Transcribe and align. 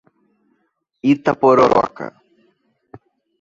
Itapororoca 1.11 2.05